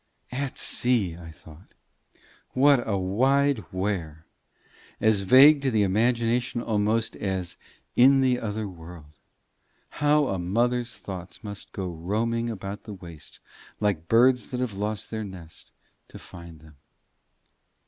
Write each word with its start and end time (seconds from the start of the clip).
At 0.31 0.57
sea! 0.57 1.15
I 1.15 1.29
thought. 1.29 1.75
What 2.53 2.87
a 2.89 2.97
wide 2.97 3.59
where! 3.71 4.25
As 4.99 5.19
vague 5.19 5.61
to 5.61 5.69
the 5.69 5.83
imagination, 5.83 6.59
almost, 6.59 7.15
as 7.17 7.55
in 7.95 8.21
the 8.21 8.39
other 8.39 8.67
world. 8.67 9.19
How 10.01 10.29
a 10.29 10.39
mother's 10.39 10.97
thoughts 10.97 11.43
must 11.43 11.71
go 11.71 11.87
roaming 11.87 12.49
about 12.49 12.85
the 12.85 12.95
waste, 12.95 13.41
like 13.79 14.07
birds 14.07 14.49
that 14.49 14.59
have 14.59 14.73
lost 14.73 15.11
their 15.11 15.23
nest, 15.23 15.71
to 16.07 16.17
find 16.17 16.61
them! 16.61 16.77